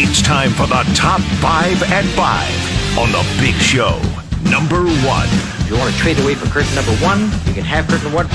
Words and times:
It's 0.00 0.22
time 0.22 0.50
for 0.52 0.68
the 0.68 0.88
top 0.94 1.20
five 1.42 1.82
at 1.90 2.04
five 2.14 2.96
on 2.96 3.10
the 3.10 3.26
big 3.40 3.56
show. 3.56 4.00
Number 4.48 4.84
one. 5.04 5.26
If 5.26 5.70
you 5.70 5.76
want 5.76 5.92
to 5.92 5.98
trade 5.98 6.20
away 6.20 6.36
for 6.36 6.46
curtain 6.46 6.72
number 6.76 6.92
one, 7.04 7.22
you 7.46 7.52
can 7.52 7.64
have 7.64 7.88
curtain 7.88 8.12
one. 8.12 8.28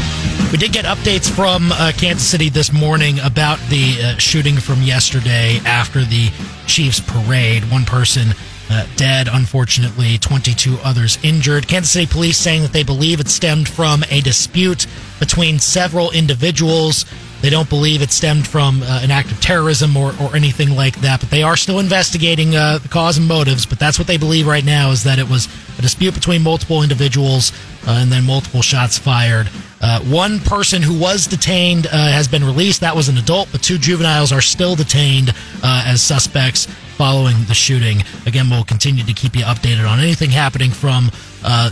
We 0.51 0.57
did 0.57 0.73
get 0.73 0.83
updates 0.83 1.29
from 1.29 1.71
uh, 1.71 1.93
Kansas 1.95 2.27
City 2.27 2.49
this 2.49 2.73
morning 2.73 3.17
about 3.21 3.59
the 3.69 3.95
uh, 4.03 4.17
shooting 4.17 4.57
from 4.57 4.81
yesterday 4.81 5.59
after 5.65 6.03
the 6.03 6.31
Chiefs 6.67 6.99
parade. 6.99 7.63
One 7.71 7.85
person 7.85 8.33
uh, 8.69 8.85
dead, 8.97 9.29
unfortunately, 9.31 10.17
22 10.17 10.79
others 10.83 11.17
injured. 11.23 11.69
Kansas 11.69 11.91
City 11.93 12.07
police 12.11 12.37
saying 12.37 12.63
that 12.63 12.73
they 12.73 12.83
believe 12.83 13.21
it 13.21 13.29
stemmed 13.29 13.69
from 13.69 14.03
a 14.09 14.19
dispute 14.19 14.85
between 15.17 15.59
several 15.59 16.11
individuals. 16.11 17.05
They 17.43 17.49
don't 17.49 17.67
believe 17.67 18.01
it 18.01 18.09
stemmed 18.09 18.47
from 18.47 18.81
uh, 18.83 19.01
an 19.03 19.11
act 19.11 19.29
of 19.29 19.41
terrorism 19.41 19.97
or, 19.97 20.13
or 20.21 20.33
anything 20.33 20.77
like 20.77 21.01
that, 21.01 21.19
but 21.19 21.29
they 21.29 21.43
are 21.43 21.57
still 21.57 21.79
investigating 21.79 22.55
uh, 22.55 22.77
the 22.77 22.87
cause 22.87 23.17
and 23.17 23.27
motives. 23.27 23.65
But 23.65 23.79
that's 23.79 23.99
what 23.99 24.07
they 24.07 24.15
believe 24.15 24.47
right 24.47 24.63
now 24.63 24.91
is 24.91 25.03
that 25.03 25.19
it 25.19 25.27
was 25.27 25.49
a 25.77 25.81
dispute 25.81 26.13
between 26.13 26.41
multiple 26.41 26.83
individuals 26.83 27.51
uh, 27.85 27.99
and 28.01 28.09
then 28.09 28.23
multiple 28.23 28.61
shots 28.61 28.97
fired. 28.97 29.49
Uh, 29.81 29.99
one 30.03 30.39
person 30.39 30.81
who 30.81 30.97
was 30.97 31.27
detained 31.27 31.85
uh, 31.87 31.89
has 31.89 32.29
been 32.29 32.45
released. 32.45 32.79
That 32.79 32.95
was 32.95 33.09
an 33.09 33.17
adult, 33.17 33.49
but 33.51 33.61
two 33.61 33.77
juveniles 33.77 34.31
are 34.31 34.39
still 34.39 34.75
detained 34.75 35.31
uh, 35.61 35.83
as 35.85 36.01
suspects 36.01 36.67
following 36.95 37.35
the 37.49 37.53
shooting. 37.53 38.03
Again, 38.25 38.49
we'll 38.49 38.63
continue 38.63 39.03
to 39.03 39.13
keep 39.13 39.35
you 39.35 39.43
updated 39.43 39.85
on 39.85 39.99
anything 39.99 40.29
happening 40.29 40.71
from 40.71 41.11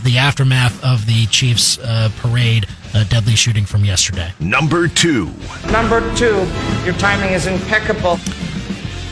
the 0.04 0.18
aftermath 0.18 0.84
of 0.84 1.06
the 1.06 1.28
Chiefs 1.28 1.78
parade 2.18 2.68
uh, 2.94 3.04
deadly 3.06 3.36
shooting 3.36 3.66
from 3.66 3.86
yesterday. 3.86 4.32
Number 4.40 4.88
two. 4.88 5.32
Number 5.72 6.02
two, 6.16 6.46
your 6.84 6.94
timing 6.96 7.34
is 7.34 7.48
impeccable. 7.48 8.20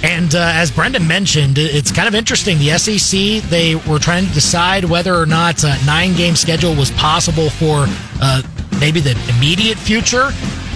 And 0.01 0.33
uh, 0.33 0.51
as 0.55 0.71
Brendan 0.71 1.07
mentioned, 1.07 1.57
it's 1.57 1.91
kind 1.91 2.07
of 2.07 2.15
interesting. 2.15 2.57
The 2.57 2.77
SEC 2.77 3.49
they 3.49 3.75
were 3.75 3.99
trying 3.99 4.27
to 4.27 4.34
decide 4.34 4.85
whether 4.85 5.13
or 5.13 5.26
not 5.26 5.63
a 5.63 5.77
nine-game 5.85 6.35
schedule 6.35 6.73
was 6.73 6.91
possible 6.91 7.49
for 7.49 7.85
uh, 8.21 8.41
maybe 8.79 9.01
the 9.01 9.20
immediate 9.37 9.77
future. 9.77 10.29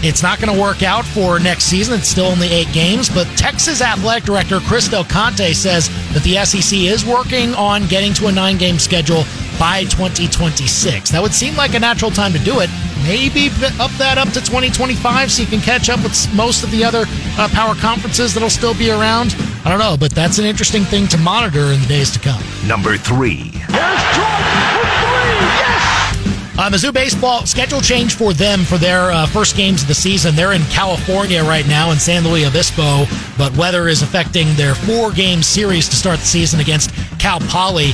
It's 0.06 0.22
not 0.22 0.41
going 0.41 0.53
to 0.53 0.61
work 0.61 0.83
out 0.83 1.06
for 1.06 1.39
next 1.39 1.63
season. 1.63 1.97
It's 1.97 2.09
still 2.09 2.25
only 2.25 2.50
eight 2.50 2.67
games. 2.73 3.08
But 3.08 3.25
Texas 3.38 3.81
Athletic 3.81 4.25
Director 4.25 4.59
Chris 4.59 4.89
Del 4.89 5.06
Conte 5.06 5.53
says 5.53 5.88
that 6.13 6.23
the 6.23 6.44
SEC 6.44 6.78
is 6.78 7.06
working 7.06 7.53
on 7.56 7.88
getting 7.88 8.13
to 8.16 8.28
a 8.28 8.31
nine-game 8.31 8.80
schedule 8.80 9.23
by 9.58 9.83
2026. 9.85 11.11
That 11.11 11.22
would 11.22 11.33
seem 11.33 11.56
like 11.56 11.73
a 11.75 11.80
natural 11.80 12.11
time 12.11 12.33
to 12.33 12.39
do 12.39 12.59
it. 12.59 12.69
Maybe 13.04 13.48
up 13.80 13.92
that 14.00 14.16
up 14.18 14.30
to 14.30 14.40
2025 14.40 15.32
so 15.32 15.42
you 15.42 15.48
can 15.48 15.59
catch 15.59 15.90
up 15.90 16.02
with 16.04 16.16
most 16.34 16.64
of 16.64 16.72
the 16.72 16.84
other 16.84 17.04
uh, 17.38 17.50
power 17.50 17.76
conferences 17.76 18.34
that'll 18.34 18.50
still 18.50 18.73
be 18.73 18.92
around. 18.92 19.36
I 19.66 19.70
don't 19.70 19.80
know, 19.80 19.98
but 20.00 20.12
that's 20.12 20.40
an 20.40 20.46
interesting 20.46 20.84
thing 20.84 21.08
to 21.09 21.18
monitor 21.18 21.74
in 21.74 21.81
the 21.81 21.88
days 21.88 22.12
to 22.12 22.20
come. 22.20 22.42
Number 22.66 22.98
three. 22.98 23.52
There's 23.68 24.04
Jordan 24.16 24.56
for 24.72 24.88
three. 25.04 25.40
Yes! 25.59 25.94
Uh, 26.56 26.70
Mizzou 26.70 26.94
baseball 26.94 27.46
schedule 27.46 27.81
change 27.81 28.16
for 28.16 28.31
them 28.31 28.62
for 28.62 28.78
their 28.78 29.12
uh, 29.12 29.26
first 29.28 29.58
games 29.58 29.81
of 29.81 29.88
the 29.88 29.94
season. 29.94 30.36
They're 30.36 30.54
in 30.54 30.62
California 30.64 31.44
right 31.44 31.68
now 31.68 31.92
in 31.92 31.98
San 31.98 32.24
Luis 32.24 32.48
Obispo, 32.48 33.06
but 33.38 33.56
weather 33.58 33.88
is 33.88 34.02
affecting 34.02 34.54
their 34.56 34.76
four-game 34.76 35.42
series 35.42 35.90
to 35.90 35.96
start 35.96 36.20
the 36.20 36.26
season 36.26 36.59
against 36.59 36.92
Cal 37.20 37.40
Poly. 37.42 37.92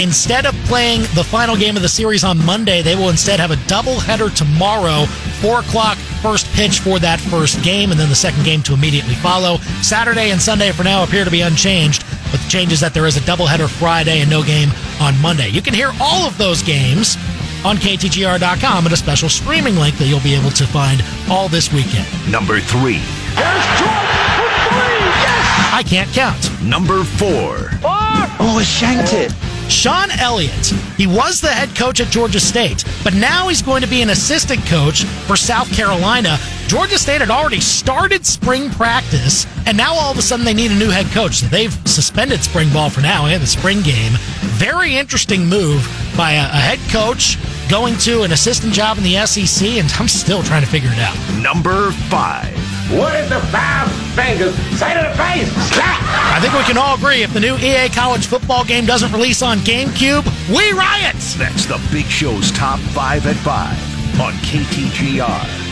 Instead 0.00 0.46
of 0.46 0.54
playing 0.64 1.02
the 1.14 1.22
final 1.22 1.54
game 1.54 1.76
of 1.76 1.82
the 1.82 1.88
series 1.88 2.24
on 2.24 2.42
Monday, 2.46 2.80
they 2.80 2.96
will 2.96 3.10
instead 3.10 3.38
have 3.38 3.50
a 3.50 3.56
doubleheader 3.68 4.34
tomorrow, 4.34 5.04
four 5.42 5.60
o'clock 5.60 5.98
first 6.22 6.46
pitch 6.54 6.78
for 6.78 6.98
that 6.98 7.20
first 7.20 7.62
game, 7.62 7.90
and 7.90 8.00
then 8.00 8.08
the 8.08 8.14
second 8.14 8.42
game 8.42 8.62
to 8.62 8.72
immediately 8.72 9.14
follow. 9.16 9.58
Saturday 9.82 10.30
and 10.30 10.40
Sunday 10.40 10.72
for 10.72 10.84
now 10.84 11.04
appear 11.04 11.26
to 11.26 11.30
be 11.30 11.42
unchanged, 11.42 12.02
but 12.30 12.40
the 12.40 12.48
change 12.48 12.72
is 12.72 12.80
that 12.80 12.94
there 12.94 13.06
is 13.06 13.18
a 13.18 13.20
doubleheader 13.20 13.68
Friday 13.68 14.20
and 14.20 14.30
no 14.30 14.42
game 14.42 14.70
on 15.02 15.20
Monday. 15.20 15.48
You 15.48 15.60
can 15.60 15.74
hear 15.74 15.92
all 16.00 16.26
of 16.26 16.38
those 16.38 16.62
games 16.62 17.16
on 17.62 17.76
KTGR.com 17.76 18.86
at 18.86 18.92
a 18.92 18.96
special 18.96 19.28
streaming 19.28 19.76
link 19.76 19.98
that 19.98 20.06
you'll 20.06 20.20
be 20.20 20.34
able 20.34 20.50
to 20.52 20.66
find 20.66 21.04
all 21.28 21.46
this 21.50 21.70
weekend. 21.74 22.08
Number 22.32 22.58
three. 22.58 23.00
There's 23.36 23.66
Jordan 23.76 24.16
for 24.32 24.48
three. 24.64 24.96
Yes! 25.12 25.74
I 25.74 25.84
can't 25.86 26.10
count. 26.12 26.62
Number 26.62 27.04
four. 27.04 27.68
Oh, 27.84 28.56
I 28.58 28.62
shanked 28.64 29.12
it. 29.12 29.49
Shawn 29.70 30.10
Elliott, 30.10 30.66
he 30.96 31.06
was 31.06 31.40
the 31.40 31.48
head 31.48 31.74
coach 31.76 32.00
at 32.00 32.08
Georgia 32.08 32.40
State, 32.40 32.84
but 33.04 33.14
now 33.14 33.46
he's 33.46 33.62
going 33.62 33.82
to 33.82 33.88
be 33.88 34.02
an 34.02 34.10
assistant 34.10 34.66
coach 34.66 35.04
for 35.04 35.36
South 35.36 35.72
Carolina. 35.72 36.38
Georgia 36.66 36.98
State 36.98 37.20
had 37.20 37.30
already 37.30 37.60
started 37.60 38.26
spring 38.26 38.68
practice, 38.70 39.46
and 39.66 39.76
now 39.76 39.94
all 39.94 40.10
of 40.10 40.18
a 40.18 40.22
sudden 40.22 40.44
they 40.44 40.54
need 40.54 40.72
a 40.72 40.74
new 40.74 40.90
head 40.90 41.06
coach. 41.06 41.36
So 41.36 41.46
they've 41.46 41.72
suspended 41.88 42.40
spring 42.40 42.72
ball 42.72 42.90
for 42.90 43.00
now. 43.00 43.26
They 43.26 43.32
have 43.32 43.40
the 43.40 43.46
spring 43.46 43.80
game. 43.82 44.12
Very 44.58 44.96
interesting 44.96 45.46
move 45.46 45.86
by 46.16 46.32
a, 46.32 46.44
a 46.44 46.60
head 46.60 46.80
coach 46.90 47.38
going 47.70 47.96
to 47.98 48.22
an 48.22 48.32
assistant 48.32 48.72
job 48.72 48.98
in 48.98 49.04
the 49.04 49.24
SEC, 49.24 49.68
and 49.78 49.88
I'm 50.00 50.08
still 50.08 50.42
trying 50.42 50.62
to 50.62 50.68
figure 50.68 50.90
it 50.92 50.98
out. 50.98 51.16
Number 51.40 51.92
five. 52.10 52.50
What 52.90 53.14
is 53.14 53.28
the 53.28 53.38
five 53.54 53.86
fingers? 54.18 54.52
Say 54.74 54.90
to 54.98 55.06
the 55.06 55.14
face. 55.14 55.46
Slap. 55.70 56.02
I 56.34 56.39
think 56.39 56.39
we 56.60 56.66
can 56.66 56.76
all 56.76 56.94
agree 56.94 57.22
if 57.22 57.32
the 57.32 57.40
new 57.40 57.56
EA 57.56 57.88
college 57.88 58.26
football 58.26 58.66
game 58.66 58.84
doesn't 58.84 59.10
release 59.12 59.40
on 59.40 59.56
GameCube, 59.60 60.26
we 60.54 60.72
riot! 60.72 61.16
That's 61.38 61.64
the 61.64 61.80
Big 61.90 62.04
Show's 62.04 62.50
top 62.52 62.78
five 62.80 63.26
at 63.26 63.36
five 63.36 63.78
on 64.20 64.34
KTGR. 64.34 65.69